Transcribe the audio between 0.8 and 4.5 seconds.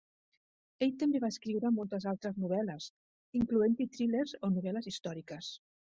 Ell també va escriure moltes altres novel·les, incloent-hi thrillers